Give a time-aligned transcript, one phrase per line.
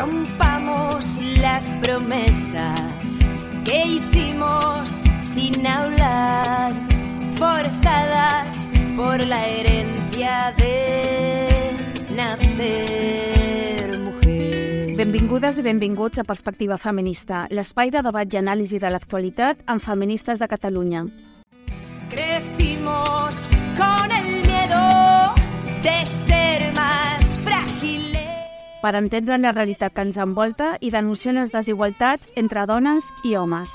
[0.00, 1.04] rompamos
[1.40, 2.80] las promesas
[3.64, 4.88] que hicimos
[5.34, 6.72] sin hablar,
[7.34, 8.56] forzadas
[8.96, 11.72] por la herencia de
[12.16, 14.96] nacer mujer.
[14.96, 20.40] Benvingudes i benvinguts a Perspectiva Feminista, l'espai de debat i anàlisi de l'actualitat amb feministes
[20.40, 21.04] de Catalunya.
[22.08, 23.36] Crecimos
[23.76, 24.80] con el miedo
[25.82, 26.19] de.
[28.80, 33.70] Per entendre la realitat que ens envolta i denunciar les desigualtats entre dones i homes.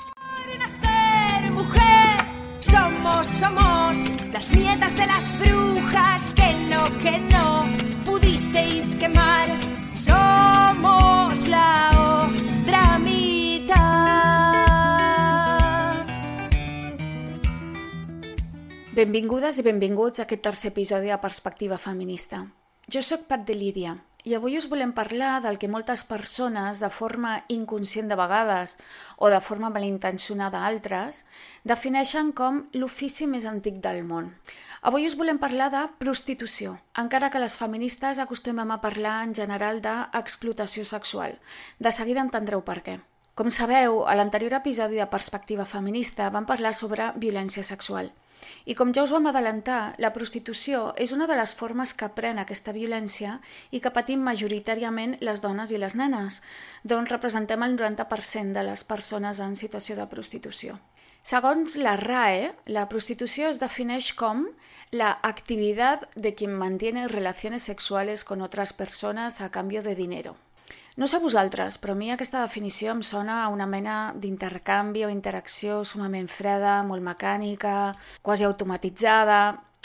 [2.60, 3.96] Somos, somos
[4.32, 7.66] las nietas de las brujas que no, que no
[8.04, 9.48] pudisteis quemar.
[9.94, 13.76] Somos la otra mitad.
[18.92, 22.65] Benvingudes i benvinguts a aquest tercer episodi de Perspectiva Feminista.
[22.86, 23.96] Jo sóc Pat de Lídia
[24.30, 28.76] i avui us volem parlar del que moltes persones, de forma inconscient de vegades
[29.18, 31.24] o de forma malintencionada altres,
[31.66, 34.28] defineixen com l'ofici més antic del món.
[34.86, 39.82] Avui us volem parlar de prostitució, encara que les feministes acostumem a parlar en general
[39.82, 41.34] d'explotació sexual.
[41.82, 43.00] De seguida entendreu per què.
[43.34, 48.14] Com sabeu, a l'anterior episodi de Perspectiva Feminista vam parlar sobre violència sexual.
[48.66, 52.40] I com ja us vam adelantar, la prostitució és una de les formes que pren
[52.42, 53.36] aquesta violència
[53.70, 56.40] i que patim majoritàriament les dones i les nenes,
[56.82, 60.80] d'on representem el 90% de les persones en situació de prostitució.
[61.26, 64.44] Segons la RAE, la prostitució es defineix com
[64.92, 70.36] la actividad de quien mantiene relaciones sexuales con otras personas a cambio de dinero.
[70.96, 75.10] No sé vosaltres, però a mi aquesta definició em sona a una mena d'intercanvi o
[75.12, 77.92] interacció sumament freda, molt mecànica,
[78.24, 79.40] quasi automatitzada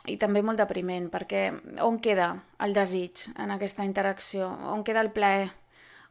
[0.08, 1.42] i també molt depriment, perquè
[1.84, 2.30] on queda
[2.64, 4.48] el desig en aquesta interacció?
[4.72, 5.50] On queda el plaer?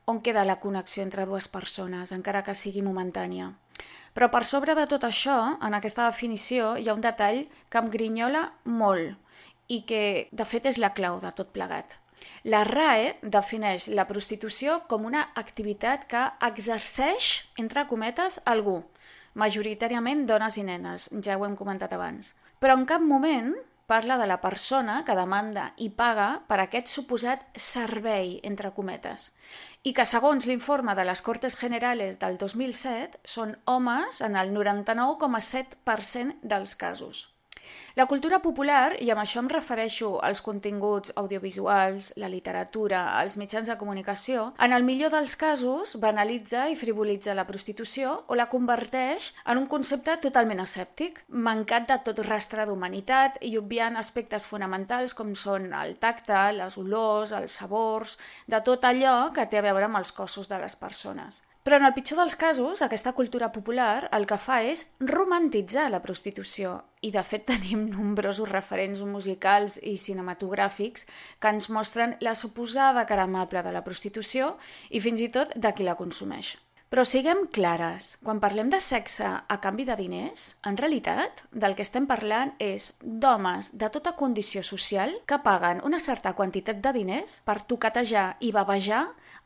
[0.04, 3.48] On queda la connexió entre dues persones, encara que sigui momentània?
[4.12, 7.88] Però per sobre de tot això, en aquesta definició, hi ha un detall que em
[7.88, 9.16] grinyola molt
[9.72, 11.99] i que, de fet, és la clau de tot plegat.
[12.44, 18.80] La RAE defineix la prostitució com una activitat que exerceix, entre cometes, algú,
[19.34, 22.34] majoritàriament dones i nenes, ja ho hem comentat abans.
[22.60, 23.54] Però en cap moment
[23.90, 29.32] parla de la persona que demanda i paga per aquest suposat servei, entre cometes,
[29.82, 36.38] i que segons l'informe de les Cortes Generales del 2007 són homes en el 99,7%
[36.54, 37.26] dels casos.
[37.98, 43.68] La cultura popular, i amb això em refereixo als continguts audiovisuals, la literatura, els mitjans
[43.68, 49.32] de comunicació, en el millor dels casos banalitza i frivolitza la prostitució o la converteix
[49.44, 55.34] en un concepte totalment escèptic, mancat de tot rastre d'humanitat i obviant aspectes fonamentals com
[55.34, 58.16] són el tacte, les olors, els sabors,
[58.46, 61.42] de tot allò que té a veure amb els cossos de les persones.
[61.70, 66.00] Però en el pitjor dels casos, aquesta cultura popular el que fa és romantitzar la
[66.02, 66.72] prostitució.
[67.06, 71.06] I de fet tenim nombrosos referents musicals i cinematogràfics
[71.38, 74.56] que ens mostren la suposada cara amable de la prostitució
[74.90, 76.56] i fins i tot de qui la consumeix.
[76.90, 81.84] Però siguem clares, quan parlem de sexe a canvi de diners, en realitat del que
[81.86, 82.88] estem parlant és
[83.24, 88.50] d'homes de tota condició social que paguen una certa quantitat de diners per toquetejar i
[88.58, 89.04] bavejar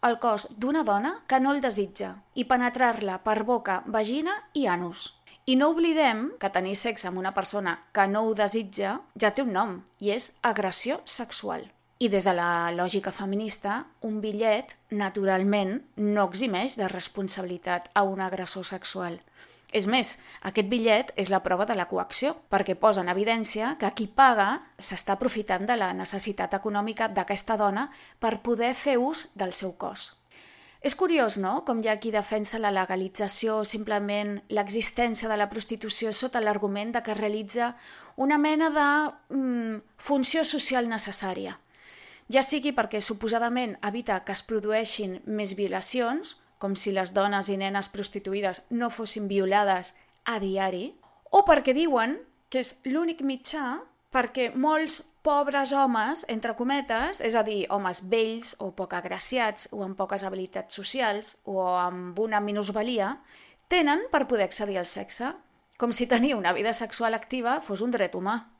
[0.09, 5.11] el cos d'una dona que no el desitja i penetrar-la per boca, vagina i anus.
[5.45, 9.45] I no oblidem que tenir sexe amb una persona que no ho desitja ja té
[9.45, 11.69] un nom, i és agressió sexual.
[12.05, 18.21] I des de la lògica feminista, un bitllet, naturalment, no eximeix de responsabilitat a un
[18.21, 19.17] agressor sexual.
[19.73, 20.11] És més,
[20.51, 24.51] aquest bitllet és la prova de la coacció, perquè posa en evidència que qui paga
[24.77, 27.89] s'està aprofitant de la necessitat econòmica d'aquesta dona
[28.21, 30.11] per poder fer ús del seu cos.
[30.85, 35.49] És curiós, no?, com hi ha qui defensa la legalització o simplement l'existència de la
[35.49, 37.73] prostitució sota l'argument de que realitza
[38.17, 38.89] una mena de
[39.41, 41.63] mm, funció social necessària
[42.33, 47.59] ja sigui perquè suposadament evita que es produeixin més violacions, com si les dones i
[47.61, 49.95] nenes prostituïdes no fossin violades
[50.25, 50.95] a diari,
[51.31, 52.19] o perquè diuen
[52.49, 53.81] que és l'únic mitjà
[54.15, 59.83] perquè molts pobres homes, entre cometes, és a dir, homes vells o poc agraciats o
[59.83, 63.17] amb poques habilitats socials o amb una minusvalia,
[63.69, 65.33] tenen per poder accedir al sexe,
[65.77, 68.54] com si tenir una vida sexual activa fos un dret humà.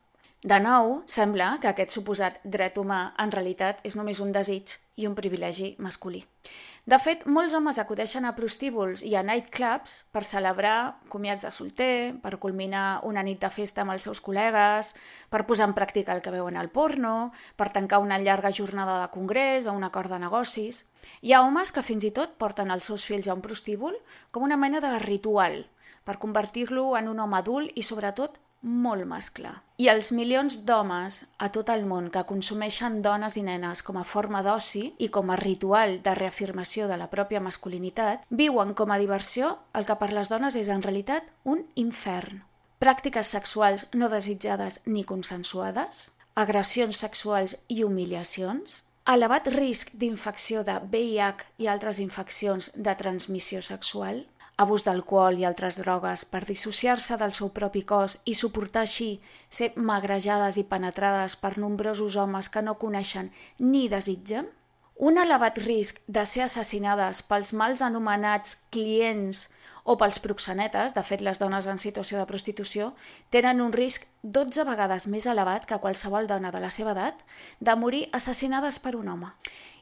[0.45, 5.07] De nou, sembla que aquest suposat dret humà en realitat és només un desig i
[5.09, 6.19] un privilegi masculí.
[6.85, 12.13] De fet, molts homes acudeixen a prostíbuls i a nightclubs per celebrar comiats de solter,
[12.21, 14.93] per culminar una nit de festa amb els seus col·legues,
[15.33, 19.09] per posar en pràctica el que veuen al porno, per tancar una llarga jornada de
[19.17, 20.85] congrés o un acord de negocis.
[21.25, 23.97] Hi ha homes que fins i tot porten els seus fills a un prostíbul
[24.29, 25.63] com una mena de ritual,
[26.05, 29.51] per convertir-lo en un home adult i, sobretot, molt mascle.
[29.77, 34.05] I els milions d'homes a tot el món que consumeixen dones i nenes com a
[34.07, 38.99] forma d'oci i com a ritual de reafirmació de la pròpia masculinitat, viuen com a
[38.99, 42.41] diversió el que per les dones és en realitat un infern.
[42.81, 51.45] Pràctiques sexuals no desitjades ni consensuades, agressions sexuals i humiliacions, elevat risc d'infecció de VIH
[51.61, 54.23] i altres infeccions de transmissió sexual,
[54.57, 59.09] abús d'alcohol i altres drogues per dissociar-se del seu propi cos i suportar així
[59.49, 64.47] ser magrejades i penetrades per nombrosos homes que no coneixen ni desitgen?
[64.95, 69.49] Un elevat risc de ser assassinades pels mals anomenats clients
[69.85, 72.93] o pels proxenetes, de fet les dones en situació de prostitució,
[73.29, 77.19] tenen un risc 12 vegades més elevat que qualsevol dona de la seva edat
[77.59, 79.29] de morir assassinades per un home.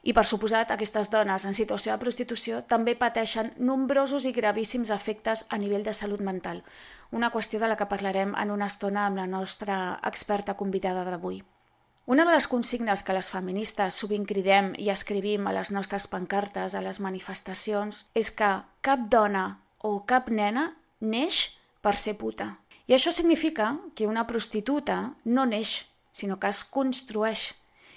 [0.04, 5.46] I, per suposat, aquestes dones en situació de prostitució també pateixen nombrosos i gravíssims efectes
[5.48, 6.60] a nivell de salut mental,
[7.10, 11.40] una qüestió de la que parlarem en una estona amb la nostra experta convidada d'avui.
[12.04, 16.74] Una de les consignes que les feministes sovint cridem i escrivim a les nostres pancartes,
[16.76, 18.50] a les manifestacions, és que
[18.84, 19.46] cap dona
[19.80, 22.58] o cap nena neix per ser puta.
[22.84, 27.54] I això significa que una prostituta no neix, sinó que es construeix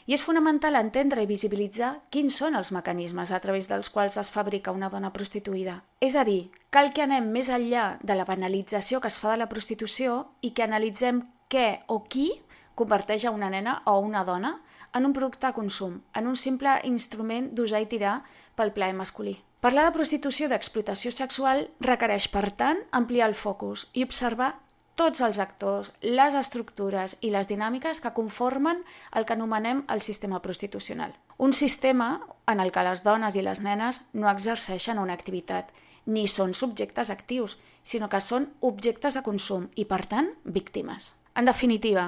[0.08, 4.32] i és fonamental entendre i visibilitzar quins són els mecanismes a través dels quals es
[4.32, 5.82] fabrica una dona prostituïda.
[6.00, 9.42] És a dir, cal que anem més enllà de la banalització que es fa de
[9.44, 11.22] la prostitució i que analitzem
[11.52, 12.32] què o qui
[12.80, 14.56] converteix a una nena o una dona
[14.96, 18.22] en un producte de consum, en un simple instrument d'usar i tirar
[18.56, 19.36] pel plaer masculí.
[19.60, 24.54] Parlar de prostitució d'explotació sexual requereix, per tant, ampliar el focus i observar
[24.98, 28.82] tots els actors, les estructures i les dinàmiques que conformen
[29.14, 31.14] el que anomenem el sistema prostitucional.
[31.38, 32.10] Un sistema
[32.50, 35.70] en el que les dones i les nenes no exerceixen una activitat,
[36.08, 41.14] ni són subjectes actius, sinó que són objectes de consum i, per tant, víctimes.
[41.38, 42.08] En definitiva,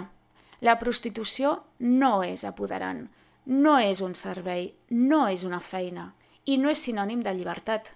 [0.66, 3.06] la prostitució no és apoderant,
[3.46, 6.10] no és un servei, no és una feina
[6.46, 7.94] i no és sinònim de llibertat.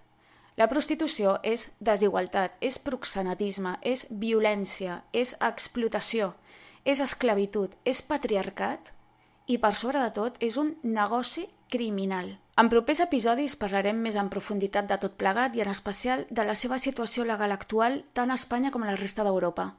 [0.59, 6.33] La prostitució és desigualtat, és proxenetisme, és violència, és explotació,
[6.85, 8.91] és esclavitud, és patriarcat
[9.47, 12.35] i, per sobre de tot, és un negoci criminal.
[12.61, 16.53] En propers episodis parlarem més en profunditat de tot plegat i en especial de la
[16.53, 19.71] seva situació legal actual tant a Espanya com a la resta d'Europa,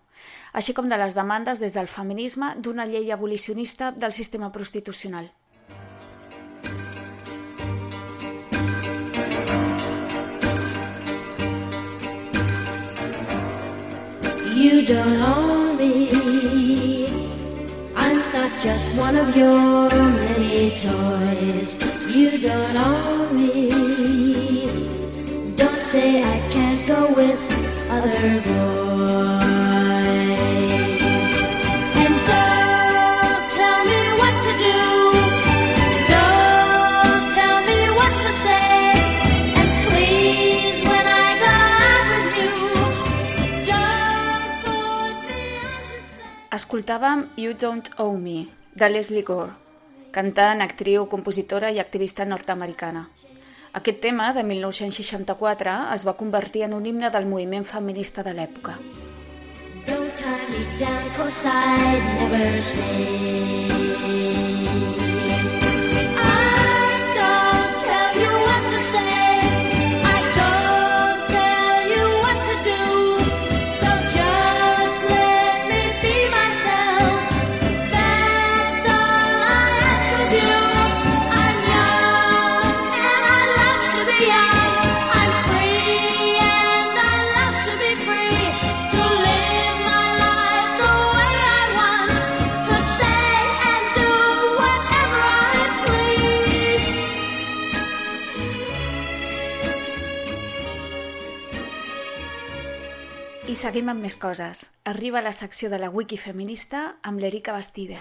[0.58, 5.30] així com de les demandes des del feminisme d'una llei abolicionista del sistema prostitucional.
[14.74, 17.06] You don't own me.
[17.94, 21.76] I'm not just one of your many toys.
[22.12, 23.70] You don't own me.
[25.54, 27.38] Don't say I can't go with
[27.88, 28.83] other boys.
[46.54, 48.46] Escoltàvem You Don't Owe Me,
[48.78, 49.50] de Leslie Gore,
[50.14, 53.08] cantant, actriu, compositora i activista nord-americana.
[53.74, 58.78] Aquest tema, de 1964, es va convertir en un himne del moviment feminista de l'època.
[59.84, 63.73] Don't tie me down cause I'd never stay
[103.64, 104.66] seguim amb més coses.
[104.90, 107.96] Arriba la secció de la Wiki Feminista amb l'Erika Bastide.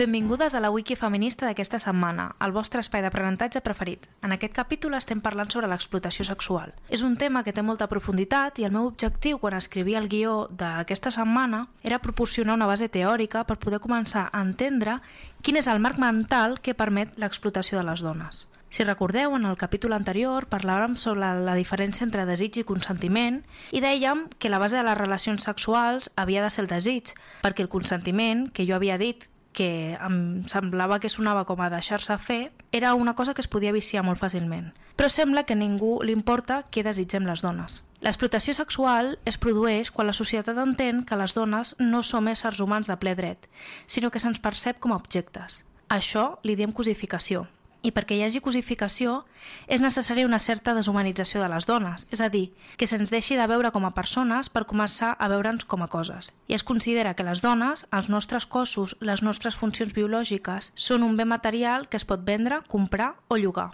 [0.00, 4.06] Benvingudes a la wiki feminista d'aquesta setmana, el vostre espai d'aprenentatge preferit.
[4.24, 6.70] En aquest capítol estem parlant sobre l'explotació sexual.
[6.88, 10.46] És un tema que té molta profunditat i el meu objectiu quan escrivia el guió
[10.48, 15.02] d'aquesta setmana era proporcionar una base teòrica per poder començar a entendre
[15.42, 18.46] quin és el marc mental que permet l'explotació de les dones.
[18.70, 23.84] Si recordeu, en el capítol anterior parlàvem sobre la diferència entre desig i consentiment i
[23.84, 27.12] dèiem que la base de les relacions sexuals havia de ser el desig,
[27.44, 32.16] perquè el consentiment, que jo havia dit que em semblava que sonava com a deixar-se
[32.18, 34.70] fer, era una cosa que es podia viciar molt fàcilment.
[34.96, 37.82] Però sembla que ningú li importa què desitgem les dones.
[38.00, 42.88] L'explotació sexual es produeix quan la societat entén que les dones no som éssers humans
[42.88, 43.48] de ple dret,
[43.86, 45.64] sinó que se'ns percep com a objectes.
[45.90, 47.44] Això li diem cosificació,
[47.82, 49.24] i perquè hi hagi cosificació
[49.66, 53.46] és necessària una certa deshumanització de les dones, és a dir, que se'ns deixi de
[53.50, 56.32] veure com a persones per començar a veure'ns com a coses.
[56.48, 61.16] I es considera que les dones, els nostres cossos, les nostres funcions biològiques, són un
[61.16, 63.70] bé material que es pot vendre, comprar o llogar.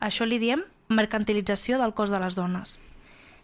[0.00, 2.78] Això li diem mercantilització del cos de les dones.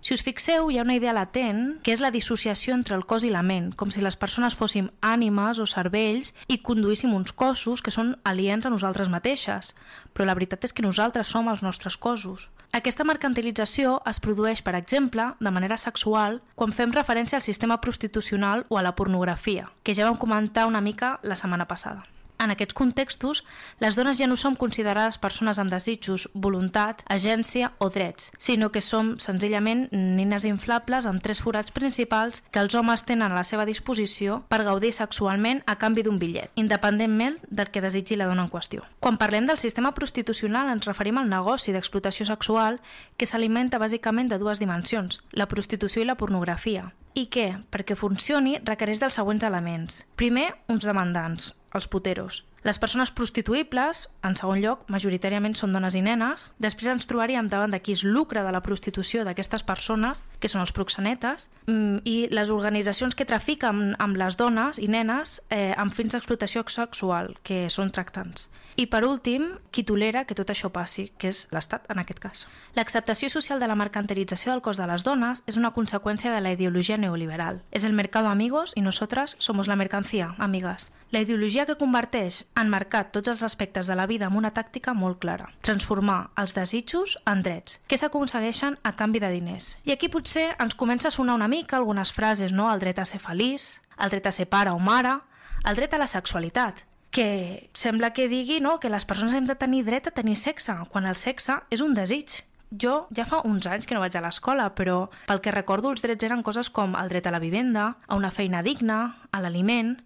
[0.07, 3.25] Si us fixeu, hi ha una idea latent, que és la dissociació entre el cos
[3.27, 7.83] i la ment, com si les persones fóssim ànimes o cervells i conduíssim uns cossos
[7.83, 9.73] que són aliens a nosaltres mateixes.
[10.15, 12.47] Però la veritat és que nosaltres som els nostres cossos.
[12.71, 18.63] Aquesta mercantilització es produeix, per exemple, de manera sexual quan fem referència al sistema prostitucional
[18.69, 22.07] o a la pornografia, que ja vam comentar una mica la setmana passada.
[22.39, 23.45] En aquests contextos,
[23.81, 28.83] les dones ja no som considerades persones amb desitjos, voluntat, agència o drets, sinó que
[28.85, 33.65] som senzillament nines inflables amb tres forats principals que els homes tenen a la seva
[33.65, 38.53] disposició per gaudir sexualment a canvi d'un bitllet, independentment del que desitgi la dona en
[38.53, 38.85] qüestió.
[39.01, 42.81] Quan parlem del sistema prostitucional ens referim al negoci d'explotació sexual
[43.17, 48.59] que s'alimenta bàsicament de dues dimensions, la prostitució i la pornografia, i que, perquè funcioni,
[48.63, 50.03] requereix dels següents elements.
[50.21, 52.45] Primer, uns demandants, els puteros.
[52.67, 56.49] Les persones prostituïbles, en segon lloc, majoritàriament són dones i nenes.
[56.59, 60.65] Després ens trobaríem davant de qui es lucra de la prostitució d'aquestes persones, que són
[60.65, 65.95] els proxenetes, mm, i les organitzacions que trafiquen amb les dones i nenes eh, amb
[65.95, 68.49] fins d'explotació sexual, que són tractants.
[68.77, 72.43] I per últim, qui tolera que tot això passi, que és l'Estat en aquest cas.
[72.77, 76.53] L'acceptació social de la mercantilització del cos de les dones és una conseqüència de la
[76.53, 77.63] ideologia neoliberal.
[77.71, 80.93] És el mercado amigos i nosotras somos la mercancía, amigas.
[81.11, 84.95] La ideologia que converteix en mercat tots els aspectes de la vida amb una tàctica
[84.97, 85.51] molt clara.
[85.67, 89.77] Transformar els desitjos en drets, que s'aconsegueixen a canvi de diners.
[89.85, 92.71] I aquí potser ens comença a sonar una mica algunes frases, no?
[92.73, 95.19] El dret a ser feliç, el dret a ser pare o mare,
[95.67, 99.57] el dret a la sexualitat, que sembla que digui no, que les persones hem de
[99.57, 102.43] tenir dret a tenir sexe, quan el sexe és un desig.
[102.71, 106.03] Jo ja fa uns anys que no vaig a l'escola, però pel que recordo els
[106.03, 109.97] drets eren coses com el dret a la vivenda, a una feina digna, a l'aliment...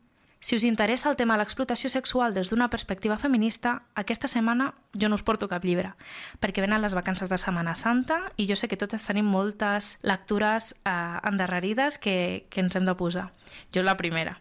[0.40, 5.10] Si us interessa el tema de l'explotació sexual des d'una perspectiva feminista, aquesta setmana jo
[5.12, 5.92] no us porto cap llibre,
[6.40, 10.72] perquè venen les vacances de Setmana Santa i jo sé que totes tenim moltes lectures
[10.88, 10.92] eh,
[11.28, 13.28] endarrerides que, que ens hem de posar.
[13.74, 14.40] Jo la primera.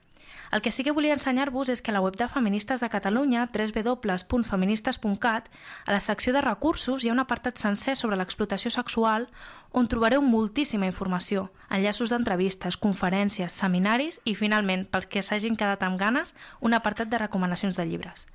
[0.51, 3.49] El que sí que volia ensenyar-vos és que a la web de Feministes de Catalunya,
[3.53, 5.49] www.feministes.cat,
[5.85, 9.27] a la secció de recursos hi ha un apartat sencer sobre l'explotació sexual
[9.71, 16.01] on trobareu moltíssima informació, enllaços d'entrevistes, conferències, seminaris i, finalment, pels que s'hagin quedat amb
[16.01, 18.25] ganes, un apartat de recomanacions de llibres.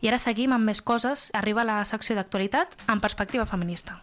[0.00, 1.28] I ara seguim amb més coses.
[1.34, 3.98] Arriba la secció d'actualitat en perspectiva feminista.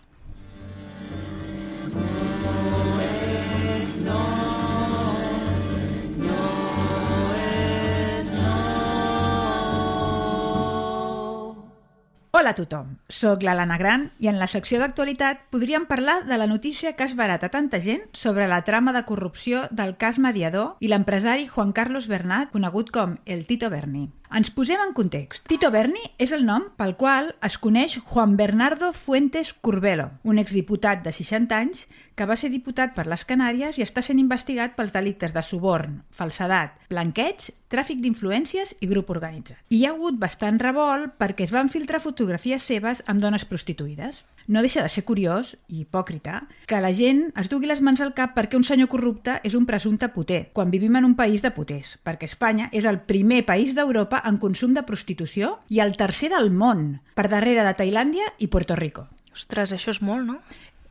[12.38, 16.46] Hola a tothom, sóc l'Alana Gran i en la secció d'actualitat podríem parlar de la
[16.46, 20.76] notícia que ha esbarat a tanta gent sobre la trama de corrupció del cas mediador
[20.78, 24.12] i l'empresari Juan Carlos Bernat, conegut com el Tito Berni.
[24.28, 25.46] Ens posem en context.
[25.48, 31.00] Tito Berni és el nom pel qual es coneix Juan Bernardo Fuentes Curbelo, un exdiputat
[31.06, 31.86] de 60 anys
[32.18, 36.02] que va ser diputat per les Canàries i està sent investigat pels delictes de suborn,
[36.12, 39.62] falsedat, blanqueig, tràfic d'influències i grup organitzat.
[39.72, 44.26] Hi ha hagut bastant revolt perquè es van filtrar fotografies seves amb dones prostituïdes.
[44.48, 48.14] No deixa de ser curiós i hipòcrita que la gent es dugui les mans al
[48.16, 51.52] cap perquè un senyor corrupte és un presumpte puter, quan vivim en un país de
[51.52, 56.32] puters, perquè Espanya és el primer país d'Europa en consum de prostitució i el tercer
[56.32, 59.10] del món, per darrere de Tailàndia i Puerto Rico.
[59.36, 60.40] Ostres, això és molt, no?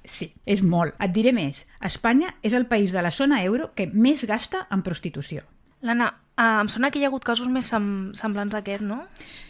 [0.04, 0.94] Sí, és molt.
[1.02, 1.64] Et diré més.
[1.80, 5.42] Espanya és el país de la zona euro que més gasta en prostitució.
[5.80, 9.02] L'Anna, uh, em sona que hi ha hagut casos més sem semblants a aquest, no?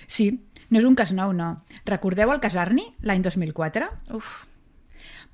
[0.06, 0.30] Sí,
[0.70, 1.52] no és un cas nou, no.
[1.86, 3.88] Recordeu el cas Arni, l'any 2004?
[4.16, 4.34] Uf,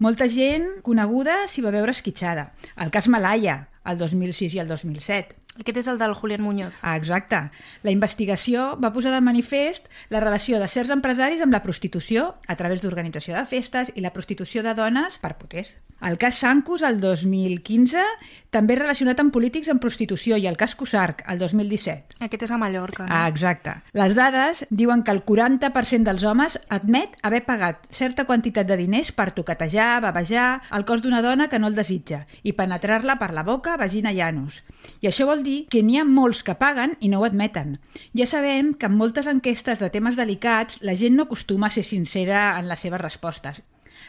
[0.03, 2.49] Molta gent coneguda s'hi va veure esquitxada.
[2.81, 5.37] El cas Malaya, el 2006 i el 2007.
[5.61, 6.79] Aquest és el del Julián Muñoz.
[6.81, 7.39] Ah, exacte.
[7.85, 12.57] La investigació va posar de manifest la relació de certs empresaris amb la prostitució a
[12.57, 15.77] través d'organització de festes i la prostitució de dones per poters.
[16.03, 18.03] El cas Sancus, el 2015,
[18.51, 22.19] també relacionat amb polítics en prostitució i el cas Cusarc, el 2017.
[22.27, 23.15] Aquest és a Mallorca, no?
[23.15, 23.77] Ah, exacte.
[23.95, 29.15] Les dades diuen que el 40% dels homes admet haver pagat certa quantitat de diners
[29.15, 33.47] per toquetejar, bavejar el cos d'una dona que no el desitja i penetrar-la per la
[33.47, 34.65] boca, vagina i anus.
[35.07, 37.79] I això vol dir que n'hi ha molts que paguen i no ho admeten.
[38.19, 41.87] Ja sabem que en moltes enquestes de temes delicats la gent no acostuma a ser
[41.87, 43.63] sincera en les seves respostes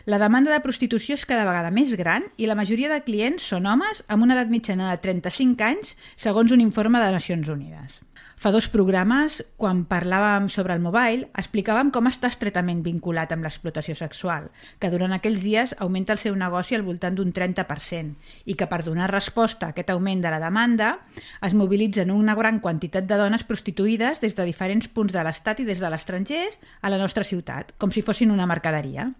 [0.05, 3.69] la demanda de prostitució és cada vegada més gran i la majoria de clients són
[3.71, 8.01] homes amb una edat mitjana de 35 anys, segons un informe de Nacions Unides.
[8.43, 13.95] Fa dos programes, quan parlàvem sobre el mobile, explicàvem com està estretament vinculat amb l'explotació
[13.95, 14.49] sexual,
[14.83, 18.83] que durant aquells dies augmenta el seu negoci al voltant d'un 30% i que per
[18.83, 20.97] donar resposta a aquest augment de la demanda
[21.39, 25.69] es mobilitzen una gran quantitat de dones prostituïdes des de diferents punts de l'Estat i
[25.71, 26.49] des de l'estranger
[26.81, 29.13] a la nostra ciutat, com si fossin una mercaderia.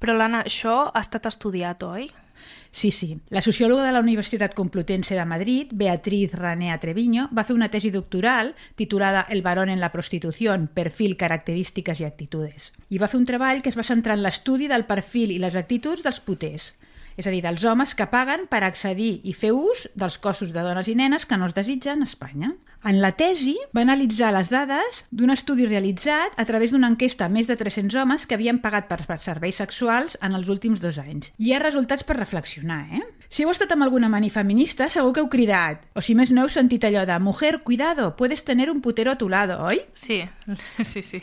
[0.00, 2.08] Però, l'Anna, això ha estat estudiat, oi?
[2.72, 3.18] Sí, sí.
[3.28, 7.90] La sociòloga de la Universitat Complutense de Madrid, Beatriz Ranea Treviño, va fer una tesi
[7.90, 12.72] doctoral titulada El varón en la prostitución, perfil, característiques i actitudes.
[12.88, 15.58] I va fer un treball que es va centrar en l'estudi del perfil i les
[15.58, 16.72] actituds dels puters,
[17.16, 20.64] és a dir, dels homes que paguen per accedir i fer ús dels cossos de
[20.64, 22.54] dones i nenes que no es desitgen a Espanya.
[22.80, 27.32] En la tesi va analitzar les dades d'un estudi realitzat a través d'una enquesta a
[27.32, 31.34] més de 300 homes que havien pagat per serveis sexuals en els últims dos anys.
[31.36, 33.04] Hi ha resultats per reflexionar, eh?
[33.30, 35.84] Si heu estat amb alguna mani feminista, segur que heu cridat.
[35.94, 39.18] O si més no heu sentit allò de «Mujer, cuidado, puedes tener un putero a
[39.18, 39.78] tu lado», oi?
[39.94, 40.24] Sí,
[40.84, 41.22] sí, sí.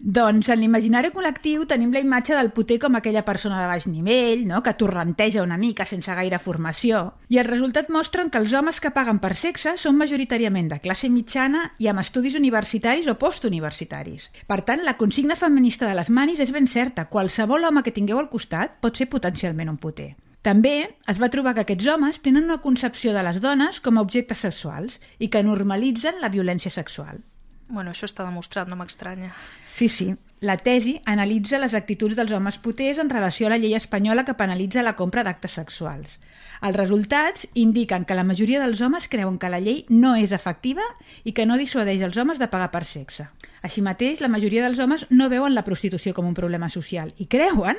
[0.00, 4.48] Doncs en l'imaginari col·lectiu tenim la imatge del puter com aquella persona de baix nivell,
[4.50, 4.64] no?
[4.66, 7.06] que torrenteja una mica sense gaire formació.
[7.30, 11.06] I el resultat mostren que els homes que paguen per sexe són majoritàriament de classe
[11.06, 14.32] mitjana i amb estudis universitaris o postuniversitaris.
[14.50, 17.06] Per tant, la consigna feminista de les manis és ben certa.
[17.06, 20.16] Qualsevol home que tingueu al costat pot ser potencialment un puter.
[20.48, 24.04] També es va trobar que aquests homes tenen una concepció de les dones com a
[24.06, 27.18] objectes sexuals i que normalitzen la violència sexual.
[27.68, 29.28] Bueno, això està demostrat, no m'estranya.
[29.76, 30.06] Sí, sí.
[30.40, 34.38] La tesi analitza les actituds dels homes puters en relació a la llei espanyola que
[34.38, 36.16] penalitza la compra d'actes sexuals.
[36.64, 40.86] Els resultats indiquen que la majoria dels homes creuen que la llei no és efectiva
[41.28, 43.28] i que no dissuadeix els homes de pagar per sexe.
[43.60, 47.28] Així mateix, la majoria dels homes no veuen la prostitució com un problema social i
[47.28, 47.76] creuen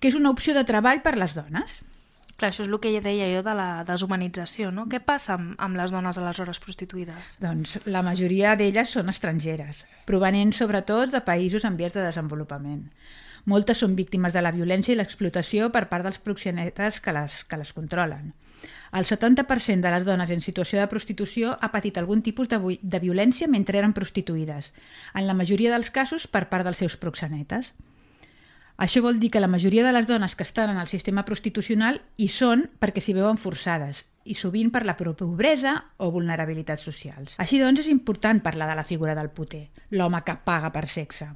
[0.00, 1.80] que és una opció de treball per les dones.
[2.40, 4.86] Clar, això és el que ja deia jo de la deshumanització, no?
[4.88, 7.34] Què passa amb, amb les dones aleshores prostituïdes?
[7.42, 12.86] Doncs la majoria d'elles són estrangeres, provenents sobretot de països en vies de desenvolupament.
[13.44, 17.60] Moltes són víctimes de la violència i l'explotació per part dels proxenetes que les, que
[17.60, 18.32] les controlen.
[18.96, 23.04] El 70% de les dones en situació de prostitució ha patit algun tipus de, de
[23.04, 24.72] violència mentre eren prostituïdes,
[25.12, 27.74] en la majoria dels casos per part dels seus proxenetes.
[28.80, 31.98] Això vol dir que la majoria de les dones que estan en el sistema prostitucional
[32.16, 37.34] hi són perquè s'hi veuen forçades i sovint per la pobresa o vulnerabilitats socials.
[37.36, 41.28] Així doncs, és important parlar de la figura del puter, l'home que paga per sexe.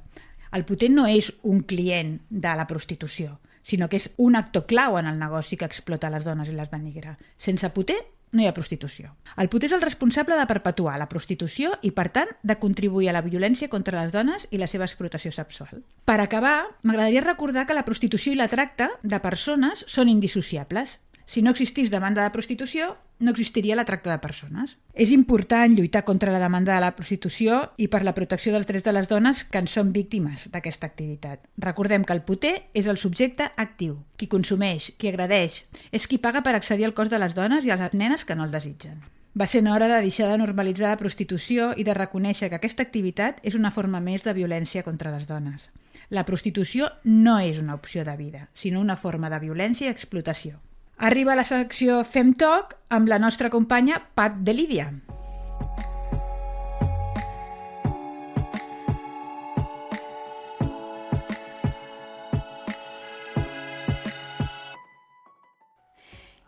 [0.57, 4.97] El puter no és un client de la prostitució, sinó que és un actor clau
[4.97, 7.17] en el negoci que explota les dones i les denigra.
[7.37, 7.99] Sense puter
[8.35, 9.13] no hi ha prostitució.
[9.39, 13.15] El puter és el responsable de perpetuar la prostitució i, per tant, de contribuir a
[13.15, 15.81] la violència contra les dones i la seva explotació sexual.
[16.05, 20.99] Per acabar, m'agradaria recordar que la prostitució i la tracta de persones són indissociables.
[21.25, 24.75] Si no existís demanda de prostitució, no existiria la tracta de persones.
[24.93, 28.85] És important lluitar contra la demanda de la prostitució i per la protecció dels drets
[28.85, 31.41] de les dones que en són víctimes d'aquesta activitat.
[31.57, 36.43] Recordem que el puter és el subjecte actiu, qui consumeix, qui agradeix, és qui paga
[36.43, 39.01] per accedir al cos de les dones i a les nenes que no el desitgen.
[39.35, 43.41] Va ser hora de deixar de normalitzar la prostitució i de reconèixer que aquesta activitat
[43.43, 45.71] és una forma més de violència contra les dones.
[46.09, 50.61] La prostitució no és una opció de vida, sinó una forma de violència i explotació.
[50.97, 54.87] Arriba la secció Fem Talk amb la nostra companya Pat de Lídia.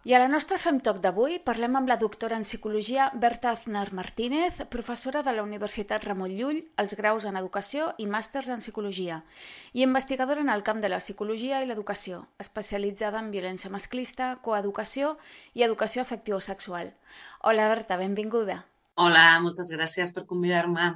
[0.07, 3.89] I a la nostra Fem Talk d'avui parlem amb la doctora en psicologia Berta Aznar
[3.91, 9.17] Martínez, professora de la Universitat Ramon Llull, els graus en educació i màsters en psicologia,
[9.75, 15.17] i investigadora en el camp de la psicologia i l'educació, especialitzada en violència masclista, coeducació
[15.53, 16.95] i educació afectivo-sexual.
[17.43, 18.61] Hola Berta, benvinguda.
[18.95, 20.93] Hola, moltes gràcies per convidar-me.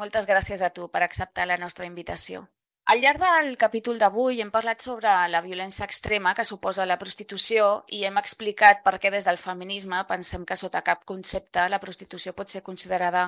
[0.00, 2.48] Moltes gràcies a tu per acceptar la nostra invitació.
[2.92, 7.66] Al llarg del capítol d'avui hem parlat sobre la violència extrema que suposa la prostitució
[7.96, 12.32] i hem explicat per què des del feminisme pensem que sota cap concepte la prostitució
[12.38, 13.26] pot ser considerada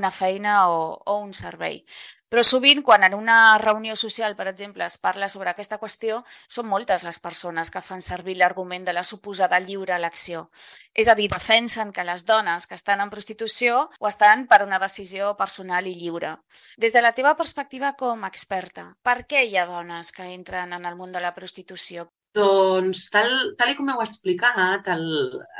[0.00, 1.84] una feina o, o un servei.
[2.28, 6.66] Però sovint, quan en una reunió social, per exemple, es parla sobre aquesta qüestió, són
[6.66, 10.48] moltes les persones que fan servir l'argument de la suposada lliure elecció.
[10.92, 14.82] És a dir, defensen que les dones que estan en prostitució ho estan per una
[14.82, 16.34] decisió personal i lliure.
[16.76, 20.74] Des de la teva perspectiva com a experta, per què hi ha dones que entren
[20.74, 22.10] en el món de la prostitució?
[22.36, 25.06] Doncs, tal, tal com heu explicat, el,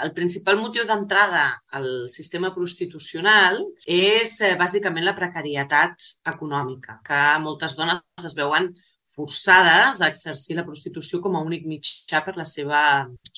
[0.04, 1.46] el principal motiu d'entrada
[1.78, 8.68] al sistema prostitucional és eh, bàsicament la precarietat econòmica, que moltes dones es veuen
[9.16, 12.82] forçades a exercir la prostitució com a únic mitjà per la seva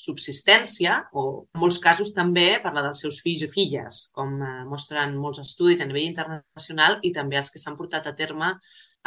[0.08, 4.52] subsistència o, en molts casos, també per la dels seus fills i filles, com eh,
[4.68, 8.54] mostren molts estudis a nivell internacional i també els que s'han portat a terme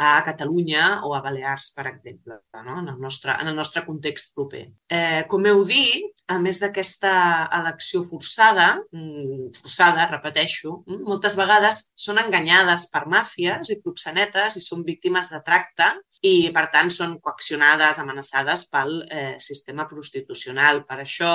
[0.02, 2.78] a Catalunya o a Balears, per exemple, no?
[2.80, 4.64] en, el nostre, en el nostre context proper.
[4.88, 7.12] Eh, com heu dit, a més d'aquesta
[7.58, 14.62] elecció forçada, mm, forçada, repeteixo, mm, moltes vegades són enganyades per màfies i proxenetes i
[14.64, 20.84] són víctimes de tracte i, per tant, són coaccionades, amenaçades pel eh, sistema prostitucional.
[20.92, 21.32] Per això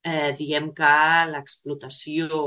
[0.00, 0.96] eh, diem que
[1.28, 2.42] l'explotació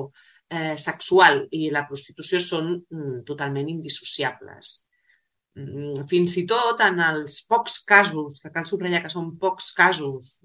[0.49, 4.71] eh, sexual i la prostitució són mm, totalment indissociables.
[5.59, 10.39] Mm, fins i tot en els pocs casos, que cal subratllar que són pocs casos,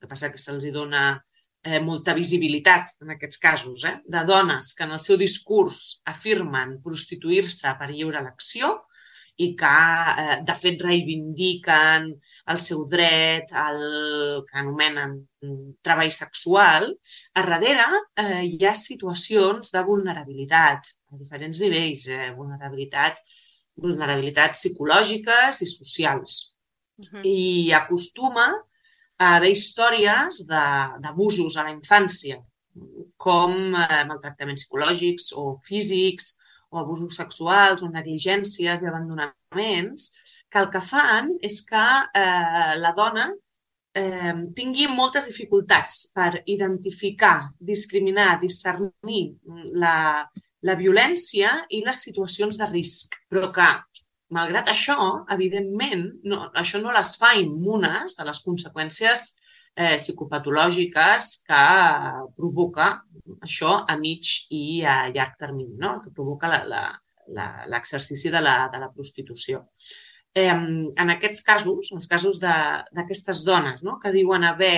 [0.00, 1.06] que passa que se'ls dona
[1.64, 6.76] eh, molta visibilitat en aquests casos, eh, de dones que en el seu discurs afirmen
[6.84, 8.74] prostituir-se per lliure elecció
[9.36, 9.76] i que,
[10.22, 12.08] eh, de fet, reivindiquen
[12.52, 13.80] el seu dret al
[14.48, 15.18] que anomenen
[15.84, 16.88] treball sexual,
[17.34, 17.86] a darrere
[18.22, 23.20] eh, hi ha situacions de vulnerabilitat a diferents nivells, eh, vulnerabilitat
[23.76, 26.56] vulnerabilitats psicològiques i socials.
[26.96, 27.22] Uh -huh.
[27.24, 28.46] I acostuma
[29.18, 32.42] a haver històries d'abusos a la infància,
[33.16, 36.36] com eh, maltractaments psicològics o físics,
[36.76, 40.10] o abusos sexuals, o negligències i abandonaments,
[40.52, 41.84] que el que fan és que
[42.20, 43.30] eh, la dona
[43.96, 49.24] eh, tingui moltes dificultats per identificar, discriminar, discernir
[49.80, 50.26] la,
[50.62, 53.68] la violència i les situacions de risc, però que,
[54.36, 54.98] malgrat això,
[55.32, 59.30] evidentment, no, això no les fa immunes a les conseqüències
[59.76, 61.62] eh, psicopatològiques que
[62.36, 62.88] provoca
[63.44, 66.00] això a mig i a llarg termini, no?
[66.02, 66.50] que provoca
[67.68, 69.66] l'exercici de, la, de la prostitució.
[70.36, 73.98] Eh, en aquests casos, en els casos d'aquestes dones no?
[74.00, 74.76] que diuen haver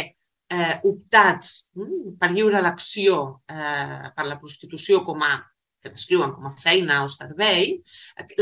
[0.51, 1.47] eh, optat
[1.79, 5.37] mm, per lliure elecció eh, per la prostitució com a
[5.79, 7.77] que descriuen com a feina o servei,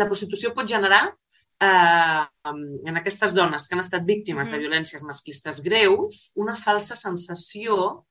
[0.01, 1.03] la prostitució pot generar
[1.61, 8.07] eh, en aquestes dones que han estat víctimes de violències masclistes greus una falsa sensació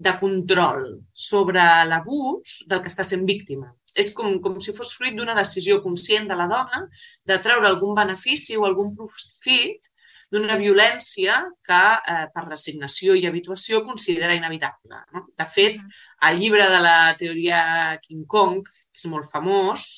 [0.00, 3.68] de control sobre l'abús del que està sent víctima.
[3.94, 6.84] És com, com si fos fruit d'una decisió conscient de la dona
[7.26, 9.90] de treure algun benefici o algun profit
[10.30, 11.80] d'una violència que
[12.12, 15.02] eh, per resignació i habituació considera inevitable.
[15.12, 15.26] No?
[15.36, 15.82] De fet,
[16.28, 17.62] el llibre de la teoria
[18.04, 19.90] King Kong, que és molt famós,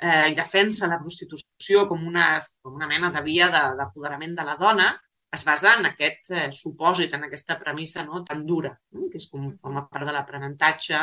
[0.00, 2.30] eh, i defensa la prostitució com una,
[2.62, 4.88] com una mena de via d'apoderament de, de la dona,
[5.34, 9.08] es basa en aquest eh, supòsit, en aquesta premissa no, tan dura, no?
[9.12, 11.02] que és com forma part de l'aprenentatge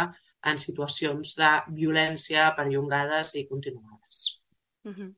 [0.50, 4.24] en situacions de violència perllongades i continuades.
[4.86, 5.14] Uh -huh.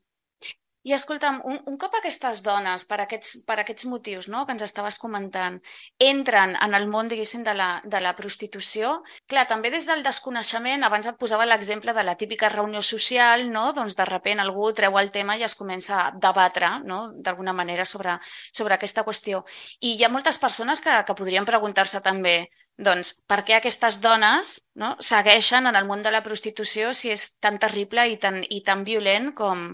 [0.88, 4.64] I escolta'm, un, un cop aquestes dones, per aquests, per aquests motius no, que ens
[4.64, 5.58] estaves comentant,
[6.00, 8.94] entren en el món, diguéssim, de la, de la prostitució,
[9.28, 13.66] clar, també des del desconeixement, abans et posava l'exemple de la típica reunió social, no?
[13.76, 17.02] doncs de repent algú treu el tema i es comença a debatre no?
[17.12, 18.16] d'alguna manera sobre,
[18.48, 19.44] sobre aquesta qüestió.
[19.84, 22.38] I hi ha moltes persones que, que podrien preguntar-se també
[22.78, 27.24] doncs, per què aquestes dones no, segueixen en el món de la prostitució si és
[27.42, 29.72] tan terrible i tan, i tan violent com,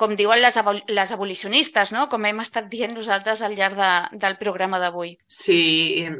[0.00, 0.56] com diuen les,
[0.88, 2.06] les abolicionistes, no?
[2.08, 5.14] com hem estat dient nosaltres al llarg de, del programa d'avui.
[5.28, 5.60] Sí,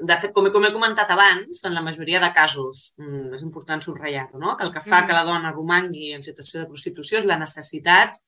[0.04, 3.44] de fet, com he, com he comentat abans, en la majoria de casos, mm, és
[3.46, 4.56] important subratllar-ho, no?
[4.56, 5.06] que el que fa mm.
[5.08, 8.20] que la dona romangui en situació de prostitució és la necessitat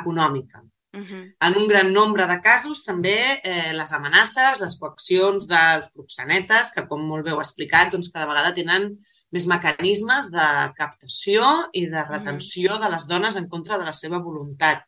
[0.00, 0.64] econòmica.
[0.96, 1.34] Uh -huh.
[1.40, 6.86] En un gran nombre de casos, també eh, les amenaces, les coaccions dels proxenetes, que
[6.88, 8.96] com molt bé heu explicat, doncs cada vegada tenen
[9.30, 11.42] més mecanismes de captació
[11.72, 12.84] i de retenció uh -huh.
[12.84, 14.82] de les dones en contra de la seva voluntat.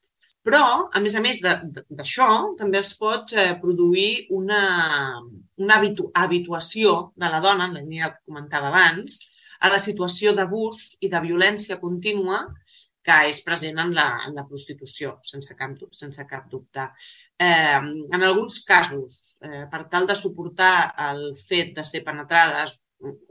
[0.47, 4.63] Però, a més a més d'això, també es pot eh, produir una,
[5.59, 9.19] una habitu habituació de la dona, en la línia que comentava abans,
[9.61, 12.45] a la situació d'abús i de violència contínua
[13.09, 16.85] que és present en la, en la prostitució, sense cap, sense cap dubte.
[17.41, 22.83] Eh, en alguns casos, eh, per tal de suportar el fet de ser penetrades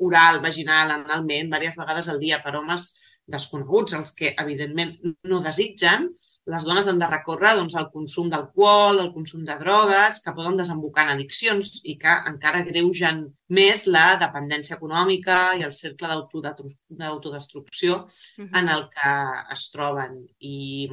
[0.08, 2.90] oral, vaginal, analment, diverses vegades al dia per homes
[3.28, 4.96] desconeguts, els que evidentment
[5.30, 6.10] no desitgen,
[6.48, 10.56] les dones han de recórrer doncs, al consum d'alcohol, al consum de drogues, que poden
[10.60, 13.26] desembocar en addiccions i que encara greugen
[13.58, 16.08] més la dependència econòmica i el cercle
[17.02, 18.00] d'autodestrucció
[18.48, 19.14] en el que
[19.58, 20.24] es troben.
[20.40, 20.88] I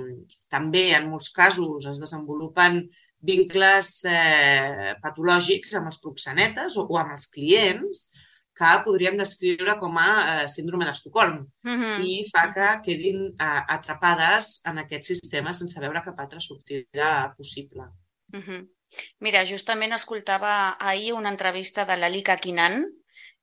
[0.51, 2.83] també, en molts casos, es desenvolupen
[3.25, 8.09] vincles eh, patològics amb els proxenetes o, o amb els clients
[8.55, 10.09] que podríem descriure com a
[10.43, 12.05] eh, síndrome d'Estocolm Mm -hmm.
[12.05, 17.85] i fa que quedin eh, atrapades en aquest sistema sense veure cap altra sortida possible.
[18.33, 18.69] Mm -hmm.
[19.21, 22.87] Mira, justament escoltava ahir una entrevista de l'Alika Kinan,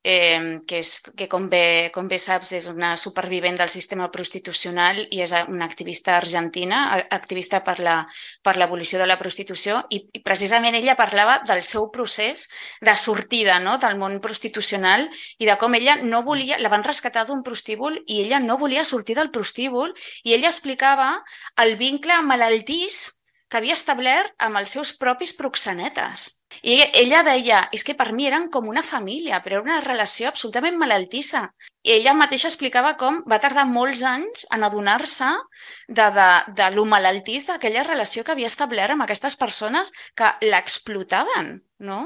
[0.03, 5.03] eh, que, és, que com, bé, com bé saps és una supervivent del sistema prostitucional
[5.11, 6.81] i és una activista argentina,
[7.13, 11.89] activista per l'abolició la, per de la prostitució i, i precisament ella parlava del seu
[11.93, 12.47] procés
[12.81, 13.77] de sortida no?
[13.77, 18.21] del món prostitucional i de com ella no volia, la van rescatar d'un prostíbul i
[18.25, 21.13] ella no volia sortir del prostíbul i ella explicava
[21.61, 23.20] el vincle malaltís
[23.51, 26.29] que havia establert amb els seus propis proxenetes.
[26.63, 30.29] I ella deia, és que per mi eren com una família, però era una relació
[30.29, 31.49] absolutament malaltissa.
[31.83, 35.33] I ella mateixa explicava com va tardar molts anys en adonar-se
[35.87, 36.29] de, de,
[36.61, 41.57] de lo malaltís d'aquella relació que havia establert amb aquestes persones que l'explotaven,
[41.91, 42.01] no?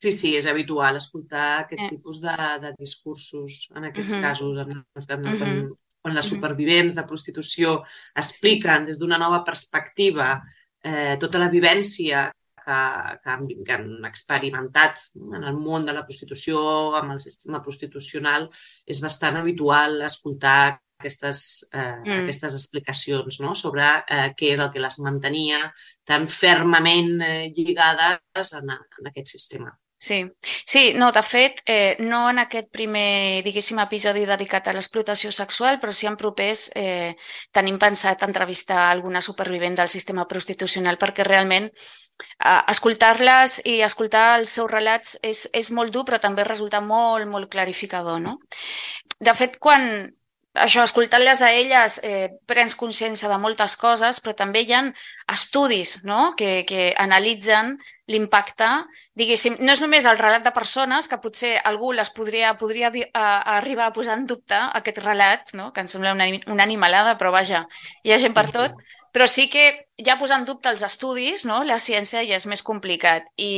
[0.00, 1.92] Sí, sí, és habitual escoltar aquest eh.
[1.92, 4.22] tipus de, de discursos en aquests uh -huh.
[4.22, 7.78] casos, en, en, en, uh -huh quan les supervivents de prostitució
[8.20, 10.34] expliquen des d'una nova perspectiva
[10.84, 12.26] eh, tota la vivència
[12.64, 12.78] que,
[13.22, 16.60] que, han, que han experimentat en el món de la prostitució,
[17.00, 18.50] amb el sistema prostitucional,
[18.84, 21.40] és bastant habitual escoltar aquestes,
[21.72, 22.18] eh, mm.
[22.24, 23.54] aquestes explicacions no?
[23.56, 25.60] sobre eh, què és el que les mantenia
[26.04, 29.72] tan fermament eh, lligades en, en aquest sistema.
[30.04, 30.18] Sí,
[30.66, 35.78] sí, no, de fet, eh, no en aquest primer, diguéssim, episodi dedicat a l'explotació sexual,
[35.80, 37.14] però sí en propers eh,
[37.56, 44.58] tenim pensat entrevistar alguna supervivent del sistema prostitucional perquè realment eh, escoltar-les i escoltar els
[44.58, 48.36] seus relats és, és molt dur, però també resulta molt, molt clarificador, no?
[49.24, 49.88] De fet, quan,
[50.54, 54.82] això, escoltant-les a elles, eh, prens consciència de moltes coses, però també hi ha
[55.32, 56.34] estudis no?
[56.38, 57.74] que, que analitzen
[58.06, 58.68] l'impacte,
[59.18, 63.06] diguéssim, no és només el relat de persones, que potser algú les podria, podria dir,
[63.12, 65.72] a, a arribar a posar en dubte aquest relat, no?
[65.72, 67.64] que em sembla una, una animalada, però vaja,
[68.04, 68.78] hi ha gent per tot,
[69.14, 71.60] però sí que ja posant en dubte els estudis, no?
[71.62, 73.28] la ciència ja és més complicat.
[73.38, 73.52] I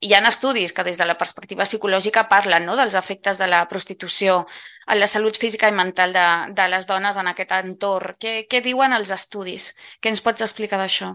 [0.00, 2.76] hi ha estudis que des de la perspectiva psicològica parlen no?
[2.78, 4.46] dels efectes de la prostitució
[4.88, 6.24] en la salut física i mental de,
[6.56, 8.16] de les dones en aquest entorn.
[8.16, 9.74] Què, què diuen els estudis?
[10.00, 11.12] Què ens pots explicar d'això?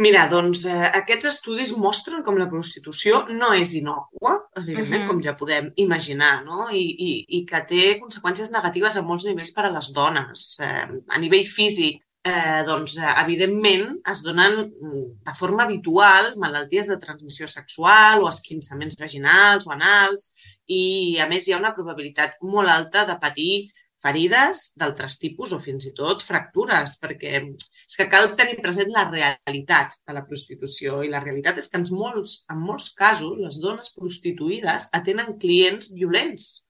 [0.00, 5.12] Mira, doncs eh, aquests estudis mostren com la prostitució no és inocua, evidentment, uh -huh.
[5.12, 6.70] com ja podem imaginar, no?
[6.70, 10.58] I, i, i que té conseqüències negatives a molts nivells per a les dones.
[10.58, 16.88] Eh, a nivell físic, eh, doncs, eh, evidentment, es donen mm, de forma habitual malalties
[16.88, 20.30] de transmissió sexual o esquinçaments vaginals o anals
[20.66, 23.54] i, a més, hi ha una probabilitat molt alta de patir
[24.04, 29.06] ferides d'altres tipus o fins i tot fractures, perquè és que cal tenir present la
[29.10, 33.60] realitat de la prostitució i la realitat és que en molts, en molts casos les
[33.60, 36.63] dones prostituïdes atenen clients violents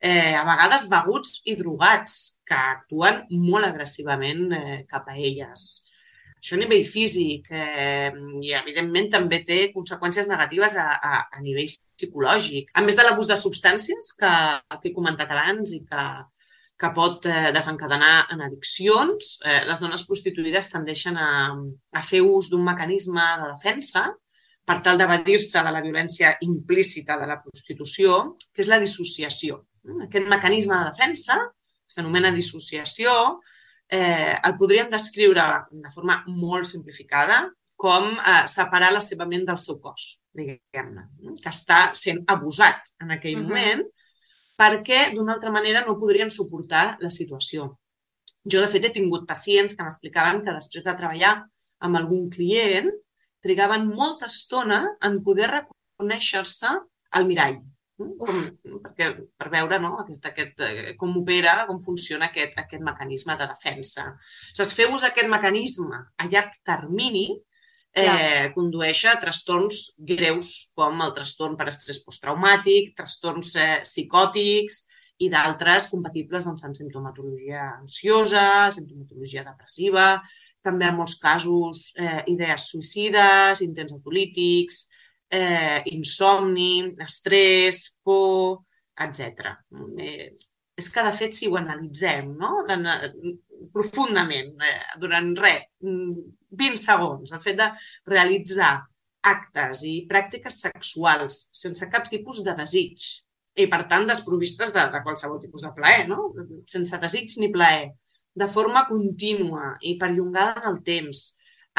[0.00, 5.68] eh, a vegades beguts i drogats, que actuen molt agressivament eh, cap a elles.
[6.38, 11.66] Això a nivell físic eh, i, evidentment, també té conseqüències negatives a, a, a nivell
[11.68, 12.70] psicològic.
[12.78, 14.34] A més de l'abús de substàncies que,
[14.70, 16.04] que he comentat abans i que,
[16.78, 21.30] que pot eh, desencadenar en addiccions, eh, les dones prostituïdes tendeixen a,
[21.90, 24.06] a fer ús d'un mecanisme de defensa
[24.68, 29.64] per tal d'evadir-se de la violència implícita de la prostitució, que és la dissociació.
[30.06, 31.38] Aquest mecanisme de defensa,
[31.88, 33.12] que s'anomena dissociació,
[33.88, 37.46] eh, el podríem descriure de forma molt simplificada
[37.78, 41.06] com eh, separar la seva ment del seu cos, diguem-ne,
[41.38, 43.48] que està sent abusat en aquell uh -huh.
[43.48, 43.84] moment
[44.58, 47.78] perquè d'una altra manera no podrien suportar la situació.
[48.44, 51.46] Jo, de fet, he tingut pacients que m'explicaven que després de treballar
[51.78, 52.90] amb algun client
[53.40, 56.68] trigaven molta estona en poder reconèixer-se
[57.10, 57.62] al mirall
[57.98, 58.38] com,
[58.84, 63.48] perquè, per veure no, aquest, aquest, eh, com opera, com funciona aquest, aquest mecanisme de
[63.50, 64.06] defensa.
[64.14, 67.26] O sigui, fer ús d'aquest mecanisme a llarg termini
[67.98, 74.84] eh, condueix a trastorns greus com el trastorn per estrès posttraumàtic, trastorns eh, psicòtics
[75.18, 80.12] i d'altres compatibles doncs, amb simptomatologia ansiosa, simptomatologia depressiva,
[80.62, 84.86] també en molts casos eh, idees suïcides, intents autolítics,
[85.30, 88.64] eh, insomni, estrès, por,
[88.98, 89.54] etc.
[89.98, 90.32] Eh,
[90.78, 92.62] és que, de fet, si ho analitzem no?
[93.74, 97.68] profundament, eh, durant res, 20 segons, el fet de
[98.08, 98.76] realitzar
[99.28, 103.02] actes i pràctiques sexuals sense cap tipus de desig
[103.58, 106.30] i, per tant, desprovistes de, de qualsevol tipus de plaer, no?
[106.70, 107.90] sense desig ni plaer,
[108.38, 111.24] de forma contínua i perllongada en el temps,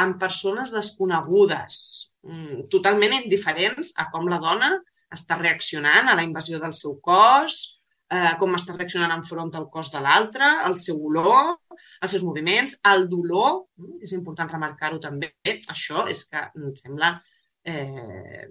[0.01, 1.79] amb persones desconegudes,
[2.23, 4.71] mm, totalment indiferents a com la dona
[5.11, 9.91] està reaccionant a la invasió del seu cos, eh, com està reaccionant enfront al cos
[9.91, 11.57] de l'altre, el seu olor,
[12.01, 17.19] els seus moviments, el dolor, mm, és important remarcar-ho també, això és que em sembla
[17.69, 18.47] eh,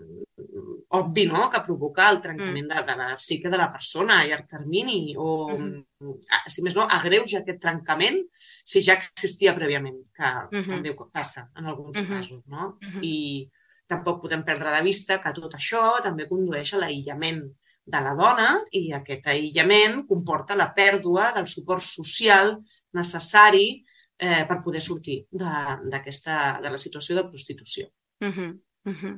[0.99, 1.49] obvi no?
[1.53, 2.75] que provoca el trencament mm.
[2.75, 6.13] de, de la psique de la persona a llarg termini o, mm.
[6.49, 8.23] si més no, agreuja aquest trencament
[8.69, 10.69] si ja existia prèviament, que uh -huh.
[10.69, 12.17] també passa en alguns uh -huh.
[12.17, 12.77] casos, no?
[12.77, 13.03] Uh -huh.
[13.03, 13.51] I
[13.87, 17.43] tampoc podem perdre de vista que tot això també condueix a l'aïllament
[17.85, 22.59] de la dona i aquest aïllament comporta la pèrdua del suport social
[22.93, 23.85] necessari
[24.19, 25.53] eh, per poder sortir de,
[25.93, 25.99] de,
[26.63, 27.87] de la situació de prostitució.
[28.21, 28.61] Uh -huh.
[28.89, 29.17] Uh -huh.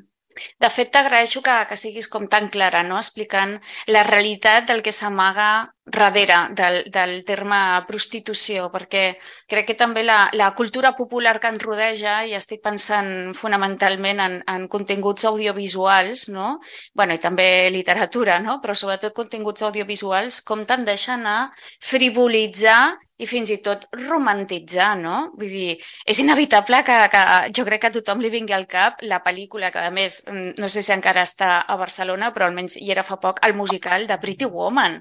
[0.63, 2.97] De fet, t'agraeixo que, que siguis com tan clara, no?
[3.01, 3.57] explicant
[3.95, 5.49] la realitat del que s'amaga
[5.97, 9.03] darrere del, del terme prostitució, perquè
[9.51, 14.39] crec que també la, la cultura popular que ens rodeja, i estic pensant fonamentalment en,
[14.55, 16.61] en continguts audiovisuals, no?
[16.95, 18.61] bueno, i també literatura, no?
[18.63, 21.39] però sobretot continguts audiovisuals, com tendeixen a
[21.91, 22.83] frivolitzar
[23.21, 25.17] i fins i tot romantitzar, no?
[25.39, 25.75] Vull dir,
[26.09, 27.25] és inevitable que, que
[27.57, 30.55] jo crec que a tothom li vingui al cap la pel·lícula, que a més, mm,
[30.61, 34.07] no sé si encara està a Barcelona, però almenys hi era fa poc, el musical
[34.09, 35.01] de Pretty Woman.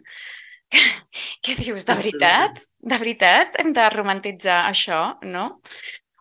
[1.45, 2.60] Què dius, de veritat?
[2.79, 5.47] De veritat hem de romantitzar això, no?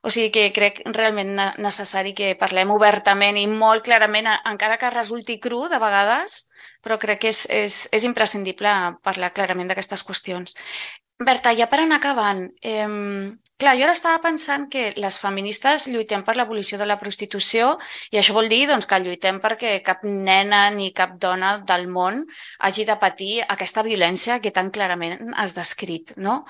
[0.06, 5.40] O sigui que crec realment necessari que parlem obertament i molt clarament, encara que resulti
[5.42, 6.44] cru de vegades,
[6.84, 10.54] però crec que és, és, és imprescindible parlar clarament d'aquestes qüestions.
[11.18, 12.87] Berta, ja per anar acabant, eh,
[13.59, 17.72] clar, jo ara estava pensant que les feministes lluitem per l'abolició de la prostitució
[18.14, 22.20] i això vol dir doncs, que lluitem perquè cap nena ni cap dona del món
[22.61, 26.44] hagi de patir aquesta violència que tan clarament has descrit, no?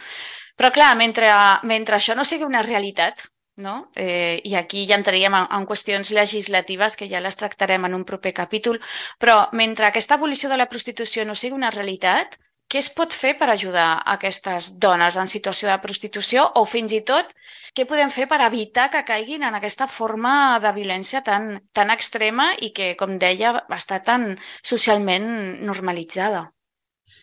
[0.60, 1.30] Però clar, mentre,
[1.64, 3.24] mentre això no sigui una realitat,
[3.56, 3.88] no?
[3.96, 8.04] Eh, I aquí ja entraríem en, en qüestions legislatives que ja les tractarem en un
[8.04, 8.82] proper capítol,
[9.18, 12.36] però mentre aquesta abolició de la prostitució no sigui una realitat,
[12.68, 17.00] què es pot fer per ajudar aquestes dones en situació de prostitució o fins i
[17.00, 17.30] tot
[17.76, 22.50] què podem fer per evitar que caiguin en aquesta forma de violència tan, tan extrema
[22.60, 25.28] i que, com deia, està tan socialment
[25.64, 26.48] normalitzada?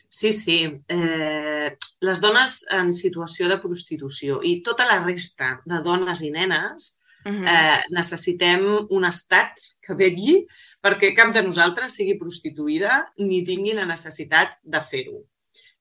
[0.10, 0.58] Sí, sí.
[0.90, 1.70] Eh,
[2.08, 7.32] les dones en situació de prostitució i tota la resta de dones i nenes uh
[7.32, 7.46] -huh.
[7.54, 10.46] eh, necessitem un estat que vetlli
[10.82, 15.26] perquè cap de nosaltres sigui prostituïda ni tingui la necessitat de fer-ho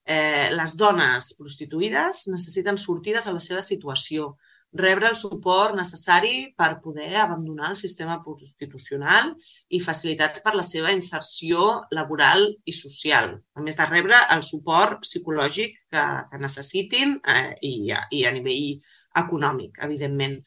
[0.05, 4.35] eh, les dones prostituïdes necessiten sortides a la seva situació,
[4.75, 9.31] rebre el suport necessari per poder abandonar el sistema prostitucional
[9.69, 15.07] i facilitats per la seva inserció laboral i social, a més de rebre el suport
[15.07, 17.73] psicològic que, que necessitin eh, i,
[18.19, 18.75] i a nivell
[19.15, 20.41] econòmic, evidentment.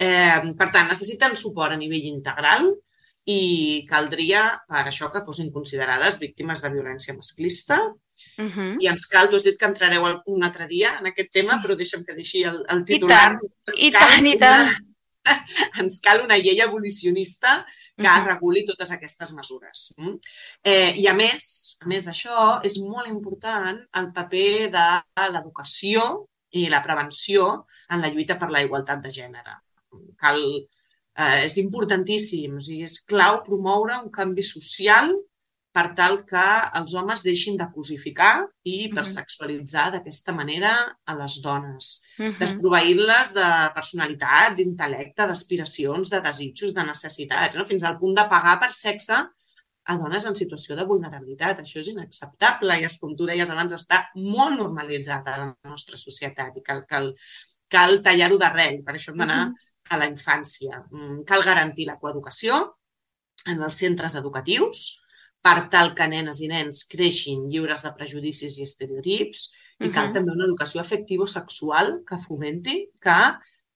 [0.00, 2.68] Eh, per tant, necessiten suport a nivell integral
[3.28, 7.80] i caldria per això que fossin considerades víctimes de violència masclista
[8.38, 8.76] Uh -huh.
[8.80, 11.60] I ens cal, tu has dit que entrareu un altre dia en aquest tema, sí.
[11.62, 13.36] però deixa'm que deixi el, el titular.
[13.36, 14.60] I tant, i tant, i tant.
[14.60, 14.90] Una,
[15.80, 18.26] ens cal una llei abolicionista que uh -huh.
[18.26, 19.94] reguli totes aquestes mesures.
[19.98, 20.18] Mm?
[20.62, 24.86] Eh, I a més, a més d'això, és molt important el paper de
[25.32, 29.54] l'educació i la prevenció en la lluita per la igualtat de gènere.
[30.16, 30.40] Cal,
[31.16, 35.12] eh, és importantíssim, o sigui, és clau promoure un canvi social
[35.70, 36.44] per tal que
[36.80, 38.32] els homes deixin de cosificar
[38.66, 40.72] i hipersexualitzar d'aquesta manera
[41.06, 42.38] a les dones, uh -huh.
[42.38, 47.64] desproveint-les de personalitat, d'intel·lecte, d'aspiracions, de desitjos, de necessitats, no?
[47.64, 49.14] fins al punt de pagar per sexe
[49.84, 51.60] a dones en situació de vulnerabilitat.
[51.60, 55.96] Això és inacceptable i, és, com tu deies abans, està molt normalitzat a la nostra
[55.96, 57.14] societat i cal, cal,
[57.68, 58.82] cal tallar-ho d'arrel.
[58.84, 59.70] Per això hem d'anar uh -huh.
[59.90, 60.84] a la infància.
[60.90, 62.76] Mm, cal garantir la coeducació
[63.46, 64.99] en els centres educatius,
[65.40, 69.46] per tal que nenes i nens creixin lliures de prejudicis i estereotips
[69.80, 69.94] i uh -huh.
[69.94, 73.20] cal també una educació afectiva sexual que fomenti que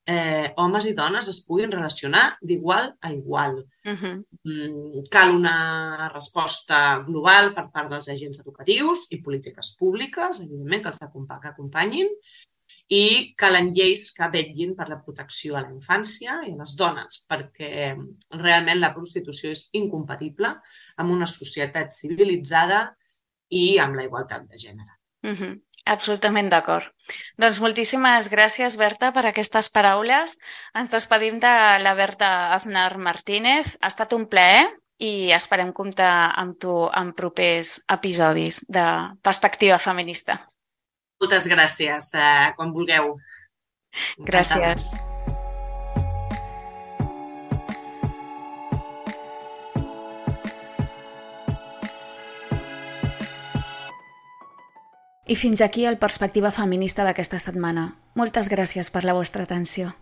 [0.06, 3.64] eh, homes i dones es puguin relacionar d'igual a igual.
[3.84, 4.24] Uh -huh.
[4.44, 10.88] Mm, cal una resposta global per part dels agents educatius i polítiques públiques, evidentment, que
[10.88, 12.08] els que acompanyin,
[12.92, 17.22] i calen lleis que vetllin per la protecció a la infància i a les dones,
[17.28, 17.94] perquè
[18.36, 20.52] realment la prostitució és incompatible
[20.96, 22.90] amb una societat civilitzada
[23.48, 24.92] i amb la igualtat de gènere.
[25.24, 25.60] Uh -huh.
[25.84, 26.84] Absolutament d'acord.
[27.36, 30.38] Doncs moltíssimes gràcies, Berta, per aquestes paraules.
[30.74, 33.76] Ens despedim de la Berta Aznar Martínez.
[33.80, 34.64] Ha estat un plaer
[34.98, 38.86] i esperem comptar amb tu en propers episodis de
[39.22, 40.38] Perspectiva Feminista.
[41.24, 42.10] Moltes gràcies.
[42.12, 43.14] Eh, quan vulgueu.
[44.28, 44.90] Gràcies.
[55.24, 57.94] I fins aquí el Perspectiva Feminista d'aquesta setmana.
[58.12, 59.94] Moltes gràcies per la vostra atenció.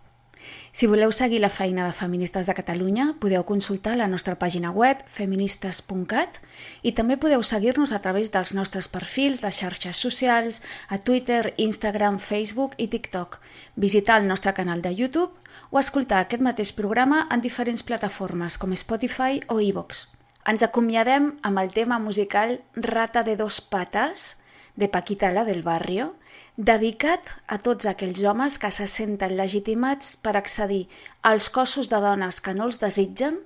[0.73, 5.03] Si voleu seguir la feina de Feministes de Catalunya, podeu consultar la nostra pàgina web
[5.05, 6.39] feministes.cat
[6.81, 12.17] i també podeu seguir-nos a través dels nostres perfils de xarxes socials a Twitter, Instagram,
[12.17, 13.37] Facebook i TikTok,
[13.77, 15.37] visitar el nostre canal de YouTube
[15.69, 20.07] o escoltar aquest mateix programa en diferents plataformes com Spotify o iVoox.
[20.49, 24.41] Ens acomiadem amb el tema musical Rata de dos patas,
[24.73, 26.15] de Paquita la del Barrio,
[26.57, 30.85] dedicat a tots aquells homes que se senten legitimats per accedir
[31.21, 33.41] als cossos de dones que no els desitgen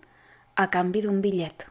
[0.55, 1.67] a canvi d'un bitllet.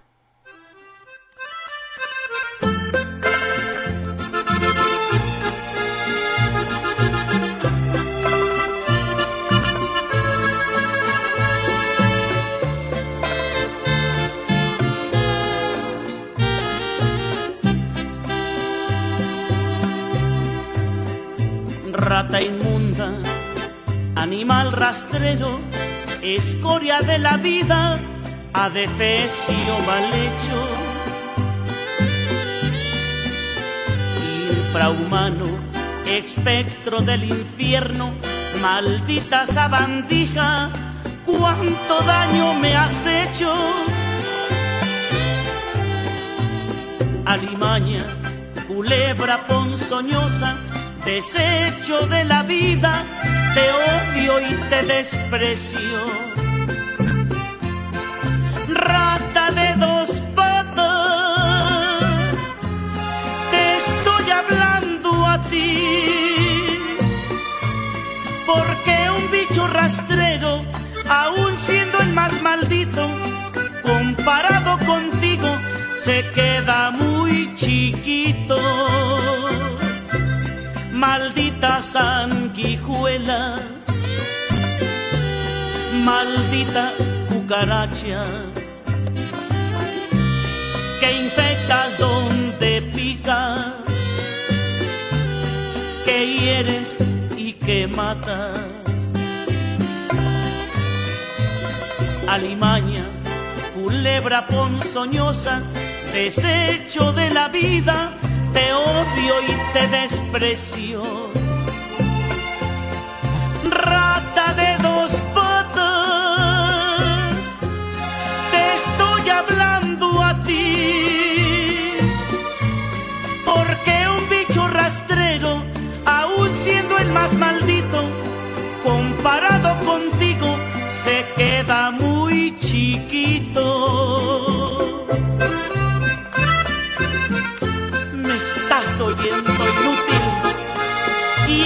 [22.06, 23.10] Rata inmunda,
[24.14, 25.60] animal rastrero,
[26.22, 27.98] escoria de la vida,
[28.52, 30.58] adefesio mal hecho.
[34.52, 35.48] Infrahumano,
[36.06, 38.14] espectro del infierno,
[38.62, 40.70] maldita sabandija,
[41.24, 43.52] cuánto daño me has hecho.
[47.24, 48.04] Alimaña,
[48.68, 50.54] culebra ponzoñosa,
[51.06, 53.04] desecho de la vida,
[53.54, 55.98] te odio y te desprecio.
[58.68, 62.34] Rata de dos patas,
[63.52, 65.84] te estoy hablando a ti,
[68.44, 70.64] porque un bicho rastrero,
[71.08, 73.08] aun siendo el más maldito,
[73.82, 75.56] comparado contigo,
[75.92, 79.05] se queda muy chiquito
[80.96, 83.56] maldita sanguijuela,
[85.92, 86.92] maldita
[87.28, 88.24] cucaracha,
[91.00, 93.74] que infectas donde picas,
[96.04, 96.98] que hieres
[97.36, 98.58] y que matas.
[102.26, 103.04] Alimaña,
[103.74, 105.60] culebra ponzoñosa,
[106.12, 108.16] desecho de la vida
[108.56, 111.25] te odio y te desprecio.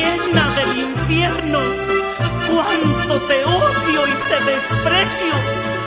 [0.01, 1.61] Llena del infierno,
[2.49, 5.80] cuánto te odio y te desprecio